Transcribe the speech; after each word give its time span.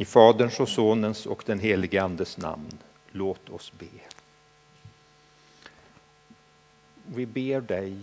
I 0.00 0.04
Faderns 0.04 0.60
och 0.60 0.68
Sonens 0.68 1.26
och 1.26 1.42
den 1.46 1.58
helige 1.58 2.02
Andes 2.02 2.36
namn, 2.36 2.78
låt 3.10 3.48
oss 3.48 3.72
be. 3.78 3.86
Vi 7.06 7.26
ber 7.26 7.60
dig, 7.60 7.96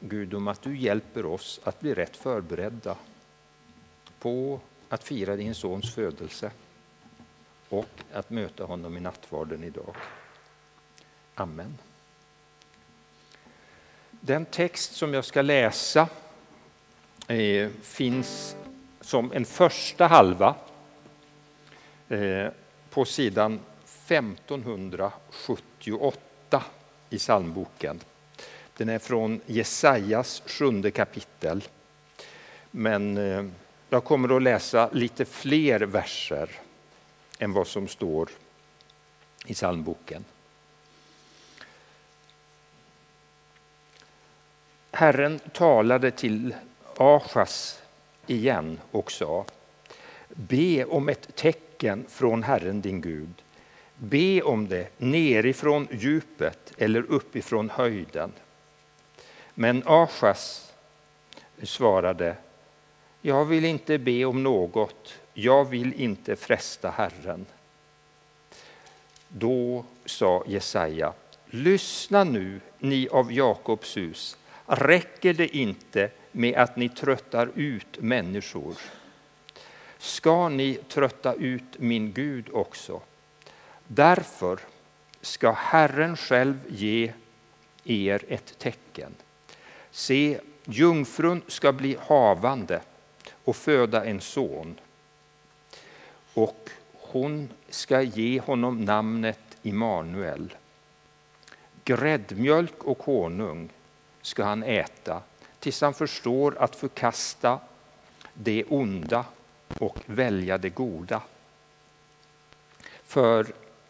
Gud, 0.00 0.34
om 0.34 0.48
att 0.48 0.62
du 0.62 0.76
hjälper 0.76 1.26
oss 1.26 1.60
att 1.64 1.80
bli 1.80 1.94
rätt 1.94 2.16
förberedda 2.16 2.96
på 4.18 4.60
att 4.88 5.04
fira 5.04 5.36
din 5.36 5.54
sons 5.54 5.94
födelse 5.94 6.50
och 7.68 7.88
att 8.12 8.30
möta 8.30 8.64
honom 8.64 8.96
i 8.96 9.00
nattvarden 9.00 9.64
idag. 9.64 9.96
Amen. 11.34 11.78
Den 14.10 14.44
text 14.44 14.92
som 14.92 15.14
jag 15.14 15.24
ska 15.24 15.42
läsa 15.42 16.08
eh, 17.28 17.70
finns 17.82 18.56
som 19.00 19.32
en 19.32 19.44
första 19.44 20.06
halva 20.06 20.56
Eh, 22.10 22.48
på 22.90 23.04
sidan 23.04 23.60
1578 24.06 26.62
i 27.10 27.18
psalmboken. 27.18 28.00
Den 28.76 28.88
är 28.88 28.98
från 28.98 29.40
Jesajas 29.46 30.42
sjunde 30.46 30.90
kapitel. 30.90 31.64
Men 32.70 33.18
eh, 33.18 33.44
jag 33.88 34.04
kommer 34.04 34.36
att 34.36 34.42
läsa 34.42 34.90
lite 34.92 35.24
fler 35.24 35.80
verser 35.80 36.50
än 37.38 37.52
vad 37.52 37.66
som 37.66 37.88
står 37.88 38.30
i 39.46 39.54
psalmboken. 39.54 40.24
Herren 44.92 45.38
talade 45.38 46.10
till 46.10 46.54
Achas 46.96 47.82
igen 48.26 48.80
och 48.90 49.12
sa 49.12 49.44
Be 50.28 50.84
om 50.84 51.08
ett 51.08 51.36
tecken 51.36 51.69
från 52.08 52.42
Herren 52.42 52.80
din 52.80 53.00
Gud. 53.00 53.42
Be 53.96 54.42
om 54.42 54.68
det 54.68 54.88
nerifrån 54.98 55.88
djupet 55.90 56.72
eller 56.78 57.02
uppifrån 57.02 57.70
höjden. 57.70 58.32
Men 59.54 59.82
Achas 59.86 60.72
svarade 61.62 62.36
Jag 63.20 63.44
vill 63.44 63.64
inte 63.64 63.98
be 63.98 64.24
om 64.24 64.42
något, 64.42 65.14
jag 65.34 65.64
vill 65.64 65.92
inte 65.92 66.36
fresta 66.36 66.90
Herren. 66.90 67.46
Då 69.28 69.84
sa 70.04 70.44
Jesaja 70.46 71.12
Lyssna 71.52 72.24
nu, 72.24 72.60
ni 72.78 73.08
av 73.08 73.32
Jakobs 73.32 73.96
hus 73.96 74.36
räcker 74.66 75.34
det 75.34 75.56
inte 75.56 76.10
med 76.32 76.54
att 76.54 76.76
ni 76.76 76.88
tröttar 76.88 77.50
ut 77.54 78.00
människor. 78.00 78.74
Ska 80.00 80.48
ni 80.48 80.74
trötta 80.88 81.34
ut 81.34 81.78
min 81.78 82.12
Gud 82.12 82.48
också? 82.52 83.00
Därför 83.86 84.60
ska 85.20 85.52
Herren 85.52 86.16
själv 86.16 86.58
ge 86.68 87.12
er 87.84 88.24
ett 88.28 88.58
tecken. 88.58 89.14
Se, 89.90 90.40
jungfrun 90.64 91.42
ska 91.46 91.72
bli 91.72 91.96
havande 92.00 92.80
och 93.44 93.56
föda 93.56 94.04
en 94.04 94.20
son 94.20 94.80
och 96.34 96.70
hon 96.92 97.48
ska 97.68 98.02
ge 98.02 98.40
honom 98.40 98.84
namnet 98.84 99.56
Immanuel. 99.62 100.54
Gräddmjölk 101.84 102.84
och 102.84 103.02
honung 103.02 103.68
ska 104.22 104.44
han 104.44 104.62
äta 104.62 105.22
tills 105.58 105.80
han 105.80 105.94
förstår 105.94 106.58
att 106.58 106.76
förkasta 106.76 107.58
det 108.34 108.64
onda 108.64 109.24
och 109.78 109.98
välja 110.06 110.58
det 110.58 110.70
goda. 110.70 111.22
För 113.04 113.46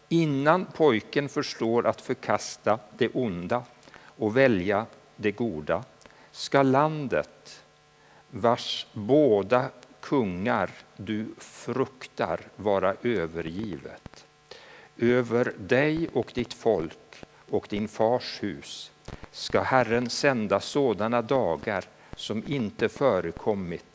innan 0.09 0.65
pojken 0.65 1.29
förstår 1.29 1.87
att 1.87 2.01
förkasta 2.01 2.79
det 2.97 3.09
onda 3.09 3.63
och 4.03 4.37
välja 4.37 4.85
det 5.15 5.31
goda 5.31 5.83
ska 6.31 6.63
landet 6.63 7.63
vars 8.29 8.87
båda 8.93 9.69
kungar 9.99 10.69
du 10.97 11.25
fruktar 11.37 12.39
vara 12.55 12.95
övergivet. 13.03 14.25
Över 14.97 15.53
dig 15.57 16.09
och 16.13 16.31
ditt 16.35 16.53
folk 16.53 17.23
och 17.49 17.67
din 17.69 17.87
fars 17.87 18.43
hus 18.43 18.91
ska 19.31 19.61
Herren 19.61 20.09
sända 20.09 20.59
sådana 20.59 21.21
dagar 21.21 21.85
som 22.15 22.43
inte 22.47 22.89
förekommit 22.89 23.90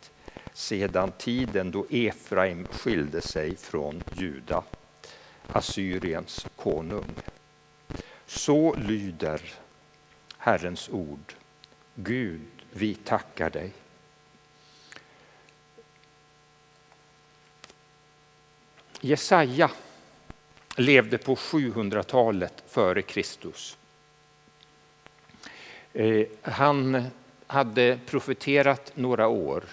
sedan 0.56 1.12
tiden 1.12 1.70
då 1.70 1.86
Efraim 1.90 2.66
skilde 2.66 3.20
sig 3.20 3.56
från 3.56 4.02
Juda, 4.14 4.64
Assyriens 5.46 6.46
konung. 6.56 7.14
Så 8.26 8.74
lyder 8.74 9.40
Herrens 10.38 10.88
ord. 10.88 11.34
Gud, 11.94 12.46
vi 12.70 12.94
tackar 12.94 13.50
dig. 13.50 13.72
Jesaja 19.00 19.70
levde 20.76 21.18
på 21.18 21.34
700-talet 21.34 22.64
före 22.66 23.02
Kristus. 23.02 23.78
Eh, 25.92 26.26
han 26.42 27.06
hade 27.46 27.98
profeterat 28.06 28.92
några 28.94 29.28
år 29.28 29.64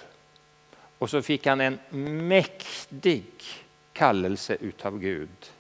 och 1.03 1.09
så 1.09 1.21
fick 1.21 1.45
han 1.45 1.61
en 1.61 1.79
mäktig 2.27 3.25
kallelse 3.93 4.57
utav 4.59 4.99
Gud 4.99 5.51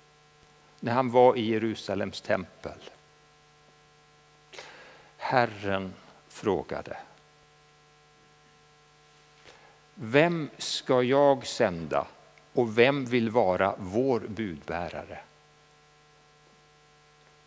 när 0.79 0.91
han 0.91 1.11
var 1.11 1.35
i 1.35 1.49
Jerusalems 1.49 2.21
tempel. 2.21 2.77
Herren 5.17 5.93
frågade. 6.27 6.97
Vem 9.93 10.49
ska 10.57 11.03
jag 11.03 11.47
sända 11.47 12.07
och 12.53 12.77
vem 12.77 13.05
vill 13.05 13.29
vara 13.29 13.75
vår 13.77 14.19
budbärare? 14.19 15.19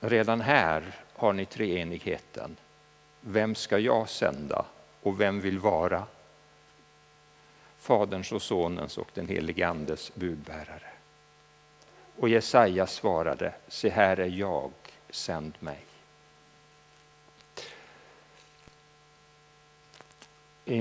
Redan 0.01 0.41
här 0.41 0.95
har 1.13 1.33
ni 1.33 1.47
treenigheten. 1.47 2.57
Vem 3.21 3.55
ska 3.55 3.79
jag 3.79 4.09
sända 4.09 4.65
och 5.03 5.21
vem 5.21 5.41
vill 5.41 5.59
vara 5.59 6.07
Faderns 7.87 8.33
och 8.33 8.43
Sonens 8.43 8.99
och 8.99 9.09
den 9.15 9.29
helige 9.29 9.69
Andes 9.69 10.15
budbärare? 10.15 10.91
Och 12.17 12.29
Jesaja 12.29 12.87
svarade, 12.87 13.55
se 13.69 13.89
här 13.89 14.21
är 14.21 14.29
jag, 14.29 14.73
sänd 15.11 15.55
mig. 15.61 15.79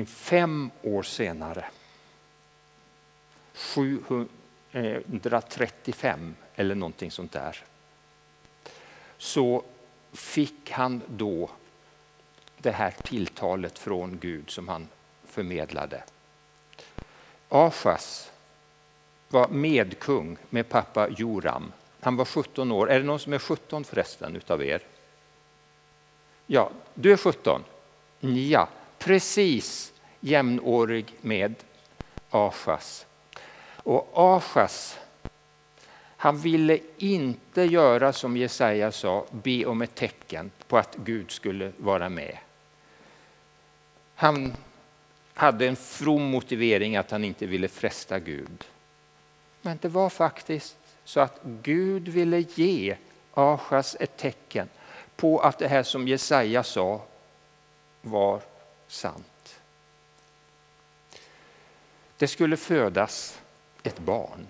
Fem 0.05 0.71
år 0.81 1.03
senare, 1.03 1.65
735 3.53 6.35
eller 6.55 6.75
någonting 6.75 7.11
sånt 7.11 7.31
där, 7.31 7.63
så 9.17 9.63
fick 10.13 10.71
han 10.71 11.01
då 11.07 11.49
det 12.57 12.71
här 12.71 12.91
tilltalet 12.91 13.79
från 13.79 14.19
Gud 14.19 14.49
som 14.49 14.67
han 14.67 14.87
förmedlade. 15.23 16.03
Afas 17.55 18.31
var 19.29 19.47
medkung 19.47 20.37
med 20.49 20.69
pappa 20.69 21.09
Joram. 21.09 21.71
Han 21.99 22.15
var 22.15 22.25
17 22.25 22.71
år. 22.71 22.91
Är 22.91 22.99
det 22.99 23.05
någon 23.05 23.19
som 23.19 23.33
är 23.33 23.39
17 23.39 23.83
förresten 23.83 24.35
utav 24.35 24.63
er? 24.63 24.81
Ja, 26.47 26.71
du 26.93 27.13
är 27.13 27.17
17. 27.17 27.63
Ja, 28.19 28.67
precis 28.97 29.93
jämnårig 30.19 31.13
med 31.21 31.55
Afas. 32.29 33.05
Och 33.67 34.09
Afas, 34.13 34.99
han 36.17 36.37
ville 36.37 36.79
inte 36.97 37.61
göra 37.61 38.13
som 38.13 38.37
Jesaja 38.37 38.91
sa, 38.91 39.25
be 39.31 39.65
om 39.65 39.81
ett 39.81 39.95
tecken 39.95 40.51
på 40.67 40.77
att 40.77 40.95
Gud 40.95 41.31
skulle 41.31 41.71
vara 41.77 42.09
med. 42.09 42.37
Han 44.15 44.53
hade 45.35 45.67
en 45.67 45.75
from 45.75 46.23
motivering 46.23 46.95
att 46.95 47.11
han 47.11 47.23
inte 47.23 47.45
ville 47.45 47.67
fresta 47.67 48.19
Gud. 48.19 48.63
Men 49.61 49.77
det 49.81 49.89
var 49.89 50.09
faktiskt 50.09 50.77
så 51.03 51.19
att 51.19 51.39
Gud 51.43 52.07
ville 52.07 52.39
ge 52.39 52.97
Achas 53.33 53.95
ett 53.99 54.17
tecken 54.17 54.69
på 55.15 55.39
att 55.39 55.59
det 55.59 55.67
här 55.67 55.83
som 55.83 56.07
Jesaja 56.07 56.63
sa 56.63 57.01
var 58.01 58.41
sant. 58.87 59.59
Det 62.17 62.27
skulle 62.27 62.57
födas 62.57 63.39
ett 63.83 63.99
barn 63.99 64.47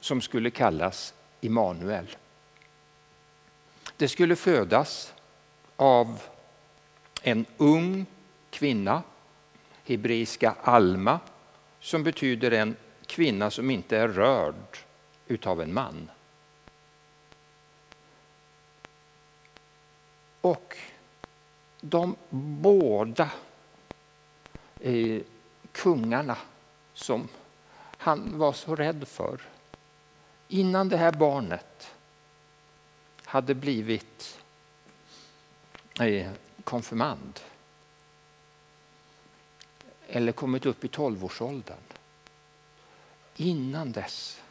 som 0.00 0.20
skulle 0.20 0.50
kallas 0.50 1.14
Immanuel. 1.40 2.16
Det 3.96 4.08
skulle 4.08 4.36
födas 4.36 5.12
av 5.76 6.22
en 7.22 7.46
ung 7.56 8.06
kvinna, 8.50 9.02
hebreiska 9.90 10.54
Alma, 10.62 11.20
som 11.80 12.02
betyder 12.02 12.50
en 12.50 12.76
kvinna 13.06 13.50
som 13.50 13.70
inte 13.70 13.96
är 13.96 14.08
rörd 14.08 14.78
utav 15.26 15.62
en 15.62 15.74
man. 15.74 16.10
Och 20.40 20.76
de 21.80 22.16
båda 22.60 23.30
eh, 24.80 25.22
kungarna 25.72 26.36
som 26.92 27.28
han 27.96 28.38
var 28.38 28.52
så 28.52 28.76
rädd 28.76 29.08
för. 29.08 29.40
Innan 30.48 30.88
det 30.88 30.96
här 30.96 31.12
barnet 31.12 31.94
hade 33.24 33.54
blivit 33.54 34.38
eh, 36.00 36.30
konfirmand 36.64 37.40
eller 40.12 40.32
kommit 40.32 40.66
upp 40.66 40.84
i 40.84 40.88
tolvårsåldern. 40.88 41.78
Innan 43.36 43.92
dess 43.92 44.42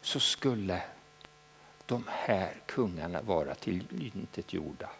så 0.00 0.20
skulle 0.20 0.82
de 1.86 2.04
här 2.08 2.54
kungarna 2.66 3.22
vara 3.22 3.54
tillintetgjorda. 3.54 4.90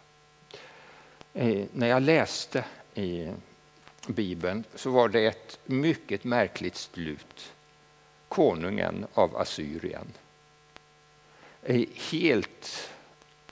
Eh, 1.33 1.65
när 1.73 1.87
jag 1.87 2.01
läste 2.01 2.65
i 2.93 3.31
Bibeln 4.07 4.63
så 4.75 4.91
var 4.91 5.09
det 5.09 5.25
ett 5.25 5.59
mycket 5.65 6.23
märkligt 6.23 6.75
slut. 6.75 7.53
Konungen 8.27 9.05
av 9.13 9.37
Assyrien. 9.37 10.13
Eh, 11.63 11.85
helt 12.11 12.89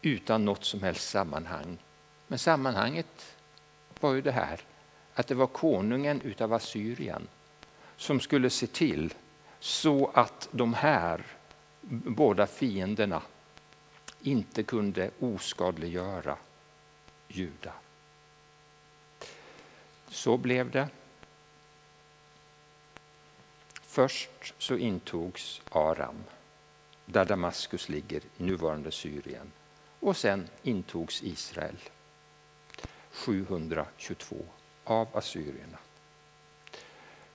utan 0.02 0.46
något 0.46 0.66
som 0.66 0.84
helst 0.84 1.10
sammanhang. 1.10 1.78
Men 2.28 2.40
sammanhanget 2.40 3.36
var 4.00 4.14
ju 4.14 4.22
det 4.22 4.32
här 4.32 4.62
att 5.18 5.28
det 5.28 5.36
var 5.36 5.48
konungen 5.48 6.22
utav 6.22 6.54
Assyrien 6.54 7.28
som 7.96 8.20
skulle 8.20 8.50
se 8.50 8.68
till 8.68 9.14
så 9.60 10.12
att 10.14 10.50
de 10.52 10.74
här 10.74 11.26
båda 11.90 12.48
fienderna 12.48 13.22
inte 14.22 14.64
kunde 14.64 15.12
oskadliggöra 15.20 16.38
Juda. 17.28 17.74
Så 20.10 20.38
blev 20.38 20.72
det. 20.72 20.90
Först 23.82 24.54
så 24.58 24.78
intogs 24.78 25.62
Aram, 25.72 26.24
där 27.06 27.26
Damaskus 27.26 27.90
ligger 27.90 28.22
i 28.38 28.44
nuvarande 28.44 28.92
Syrien. 28.92 29.52
Och 30.00 30.18
sen 30.18 30.50
intogs 30.64 31.24
Israel 31.24 31.78
722 33.12 34.46
av 34.88 35.08
assyrierna. 35.18 35.78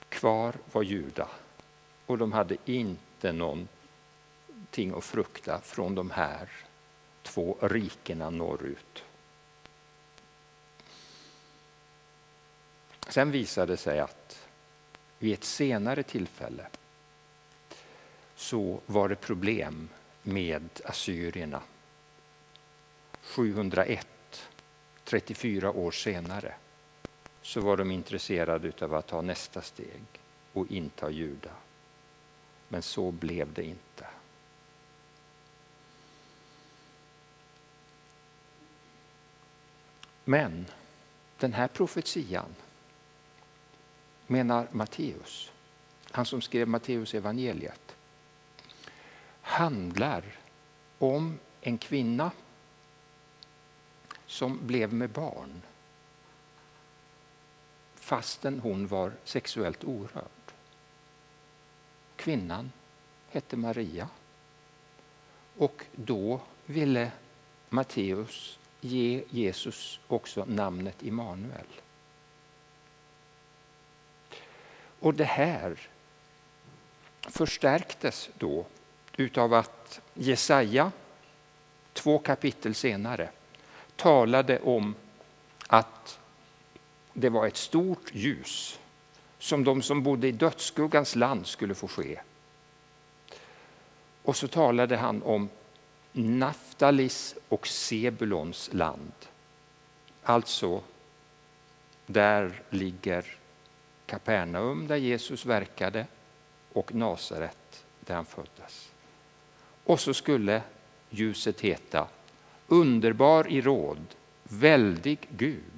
Kvar 0.09 0.55
var 0.71 0.83
Juda 0.83 1.27
och 2.05 2.17
de 2.17 2.31
hade 2.31 2.57
inte 2.65 3.31
någonting 3.31 4.93
att 4.97 5.03
frukta 5.03 5.61
från 5.61 5.95
de 5.95 6.11
här 6.11 6.49
två 7.21 7.57
rikena 7.61 8.29
norrut. 8.29 9.03
Sen 13.07 13.31
visade 13.31 13.73
det 13.73 13.77
sig 13.77 13.99
att 13.99 14.47
vid 15.19 15.33
ett 15.33 15.43
senare 15.43 16.03
tillfälle 16.03 16.67
så 18.35 18.81
var 18.85 19.09
det 19.09 19.15
problem 19.15 19.89
med 20.21 20.69
assyrierna. 20.85 21.61
701, 23.21 24.07
34 25.03 25.71
år 25.71 25.91
senare, 25.91 26.53
så 27.43 27.61
var 27.61 27.77
de 27.77 27.91
intresserade 27.91 28.71
av 28.81 28.93
att 28.93 29.07
ta 29.07 29.21
nästa 29.21 29.61
steg 29.61 30.03
och 30.53 30.71
inta 30.71 31.09
Juda. 31.09 31.51
Men 32.67 32.81
så 32.81 33.11
blev 33.11 33.53
det 33.53 33.63
inte. 33.63 34.07
Men 40.23 40.65
den 41.37 41.53
här 41.53 41.67
profetian 41.67 42.55
menar 44.27 44.67
Matteus, 44.71 45.51
han 46.11 46.25
som 46.25 46.41
skrev 46.41 46.67
Matteus 46.67 47.13
evangeliet, 47.13 47.95
handlar 49.41 50.23
om 50.99 51.39
en 51.61 51.77
kvinna 51.77 52.31
som 54.25 54.67
blev 54.67 54.93
med 54.93 55.09
barn 55.09 55.61
fastän 58.03 58.59
hon 58.59 58.87
var 58.87 59.11
sexuellt 59.23 59.83
orörd. 59.83 60.53
Kvinnan 62.15 62.71
hette 63.29 63.57
Maria 63.57 64.09
och 65.57 65.85
då 65.91 66.41
ville 66.65 67.11
Matteus 67.69 68.59
ge 68.81 69.23
Jesus 69.29 69.99
också 70.07 70.45
namnet 70.45 71.03
Immanuel. 71.03 71.67
Och 74.99 75.13
det 75.13 75.23
här 75.23 75.79
förstärktes 77.21 78.29
då 78.37 78.65
utav 79.17 79.53
att 79.53 80.01
Jesaja 80.13 80.91
två 81.93 82.19
kapitel 82.19 82.75
senare 82.75 83.29
talade 83.95 84.59
om 84.59 84.95
att 85.67 86.19
det 87.13 87.29
var 87.29 87.47
ett 87.47 87.57
stort 87.57 88.13
ljus 88.13 88.79
som 89.39 89.63
de 89.63 89.81
som 89.81 90.03
bodde 90.03 90.27
i 90.27 90.31
dödsskuggans 90.31 91.15
land 91.15 91.47
skulle 91.47 91.75
få 91.75 91.87
ske. 91.87 92.19
Och 94.23 94.35
så 94.35 94.47
talade 94.47 94.97
han 94.97 95.23
om 95.23 95.49
Naftalis 96.11 97.35
och 97.49 97.67
Sebulons 97.67 98.69
land. 98.73 99.11
Alltså, 100.23 100.81
där 102.05 102.61
ligger 102.69 103.25
Kapernaum 104.05 104.87
där 104.87 104.95
Jesus 104.95 105.45
verkade 105.45 106.07
och 106.73 106.95
Nasaret 106.95 107.85
där 107.99 108.15
han 108.15 108.25
föddes. 108.25 108.91
Och 109.83 109.99
så 109.99 110.13
skulle 110.13 110.61
ljuset 111.09 111.61
heta 111.61 112.07
Underbar 112.67 113.47
i 113.47 113.61
råd, 113.61 114.05
väldig 114.43 115.19
Gud, 115.29 115.72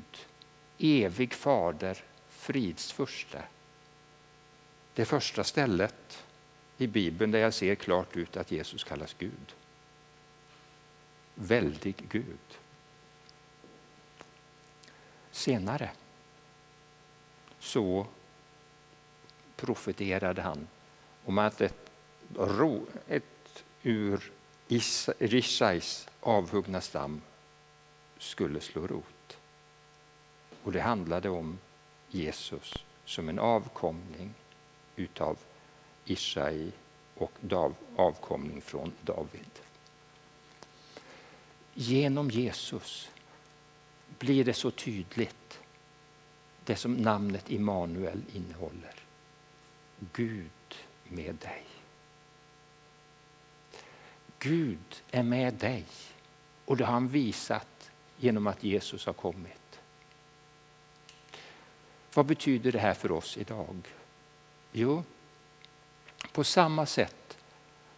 evig 0.78 1.34
fader, 1.34 2.04
fridsförste. 2.30 3.44
Det 4.94 5.06
första 5.06 5.44
stället 5.44 6.26
i 6.78 6.88
Bibeln 6.88 7.32
där 7.32 7.40
jag 7.40 7.54
ser 7.54 7.76
klart 7.76 8.18
ut 8.18 8.38
att 8.38 8.52
Jesus 8.52 8.84
kallas 8.84 9.16
Gud. 9.20 9.56
Väldig 11.36 11.96
Gud. 12.10 12.58
Senare 15.32 15.90
så 17.60 18.08
profeterade 19.56 20.42
han 20.42 20.68
om 21.26 21.38
att 21.38 21.62
ett, 21.62 21.92
ett 23.08 23.64
ur 23.84 24.32
Rishais 25.20 26.08
avhuggna 26.20 26.82
stam 26.82 27.22
skulle 28.18 28.62
slå 28.62 28.88
rot. 28.88 29.15
Och 30.66 30.72
det 30.72 30.82
handlade 30.82 31.30
om 31.30 31.58
Jesus 32.10 32.74
som 33.06 33.30
en 33.30 33.40
avkomling 33.40 34.34
utav 34.96 35.38
Ishai 36.06 36.72
och 37.16 37.32
avkomling 37.96 38.62
från 38.62 38.94
David. 39.02 39.50
Genom 41.74 42.30
Jesus 42.30 43.10
blir 44.20 44.44
det 44.44 44.54
så 44.54 44.72
tydligt 44.72 45.60
det 46.64 46.76
som 46.76 46.94
namnet 46.94 47.52
Immanuel 47.52 48.22
innehåller. 48.34 48.96
Gud 50.14 50.76
med 51.04 51.36
dig. 51.36 51.66
Gud 54.40 55.04
är 55.12 55.24
med 55.24 55.54
dig 55.54 55.86
och 56.66 56.78
det 56.78 56.86
har 56.86 56.94
han 56.94 57.08
visat 57.08 57.92
genom 58.18 58.48
att 58.48 58.64
Jesus 58.64 59.06
har 59.06 59.14
kommit. 59.14 59.65
Vad 62.16 62.26
betyder 62.26 62.72
det 62.72 62.80
här 62.80 62.94
för 62.94 63.12
oss 63.12 63.38
idag? 63.38 63.94
Jo, 64.72 65.04
på 66.32 66.44
samma 66.44 66.86
sätt 66.86 67.38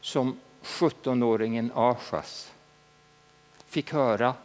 som 0.02 0.40
17-åringen 0.62 1.72
Ashas 1.76 2.54
fick 3.66 3.94
höra 3.94 4.36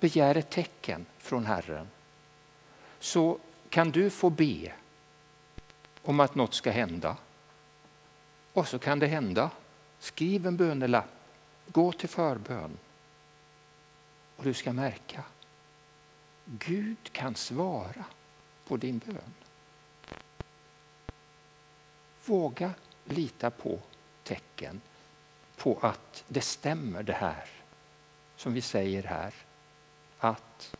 begär 0.00 0.34
ett 0.34 0.50
tecken 0.50 1.06
från 1.18 1.46
Herren 1.46 1.88
så 2.98 3.38
kan 3.68 3.90
du 3.90 4.10
få 4.10 4.30
be 4.30 4.72
om 6.02 6.20
att 6.20 6.34
något 6.34 6.54
ska 6.54 6.70
hända. 6.70 7.16
Och 8.52 8.68
så 8.68 8.78
kan 8.78 8.98
det 8.98 9.06
hända. 9.06 9.50
Skriv 9.98 10.46
en 10.46 10.56
bönelapp, 10.56 11.10
gå 11.66 11.92
till 11.92 12.08
förbön. 12.08 12.78
Och 14.36 14.44
du 14.44 14.54
ska 14.54 14.72
märka, 14.72 15.24
Gud 16.44 17.12
kan 17.12 17.34
svara 17.34 18.04
på 18.70 18.76
din 18.76 18.98
bön. 18.98 19.34
Våga 22.24 22.74
lita 23.04 23.50
på 23.50 23.80
tecken 24.22 24.80
på 25.56 25.78
att 25.82 26.24
det 26.28 26.40
stämmer 26.40 27.02
det 27.02 27.12
här 27.12 27.48
som 28.36 28.52
vi 28.52 28.60
säger 28.60 29.02
här. 29.02 29.34
Att 30.18 30.76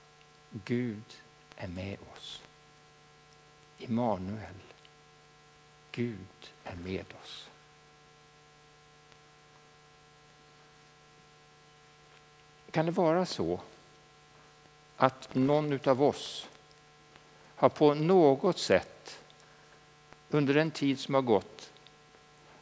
Gud 0.50 1.18
är 1.56 1.68
med 1.68 1.99
oss. 2.12 2.42
Immanuel. 3.78 4.61
Gud 5.92 6.52
är 6.64 6.76
med 6.76 7.06
oss. 7.23 7.50
Kan 12.70 12.87
det 12.87 12.92
vara 12.92 13.26
så 13.26 13.61
att 14.97 15.35
någon 15.35 15.88
av 15.88 16.02
oss 16.02 16.50
har 17.61 17.69
på 17.69 17.95
något 17.95 18.59
sätt 18.59 19.19
under 20.29 20.55
den 20.55 20.71
tid 20.71 20.99
som 20.99 21.14
har 21.14 21.23
gått 21.23 21.73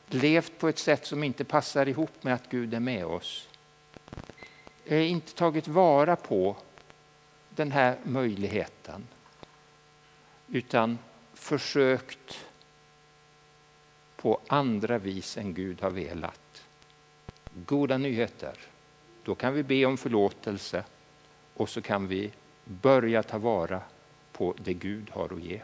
levt 0.06 0.58
på 0.58 0.68
ett 0.68 0.78
sätt 0.78 1.06
som 1.06 1.24
inte 1.24 1.44
passar 1.44 1.88
ihop 1.88 2.24
med 2.24 2.34
att 2.34 2.50
Gud 2.50 2.74
är 2.74 2.80
med 2.80 3.06
oss. 3.06 3.48
Inte 4.84 5.34
tagit 5.34 5.68
vara 5.68 6.16
på 6.16 6.56
den 7.50 7.72
här 7.72 7.96
möjligheten 8.02 9.08
utan 10.48 10.98
försökt 11.34 12.46
på 14.16 14.40
andra 14.46 14.98
vis 14.98 15.36
än 15.36 15.54
Gud 15.54 15.80
har 15.80 15.90
velat. 15.90 16.62
Goda 17.66 17.98
nyheter. 17.98 18.58
Då 19.22 19.34
kan 19.34 19.54
vi 19.54 19.62
be 19.62 19.84
om 19.84 19.96
förlåtelse 19.96 20.84
och 21.54 21.68
så 21.68 21.82
kan 21.82 22.06
vi 22.08 22.30
börja 22.64 23.22
ta 23.22 23.38
vara 23.38 23.82
på 24.38 24.54
det 24.64 24.74
Gud 24.74 25.10
har 25.10 25.32
att 25.34 25.42
ge. 25.42 25.60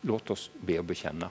Låt 0.00 0.30
oss 0.30 0.50
be 0.60 0.78
och 0.78 0.84
bekänna. 0.84 1.30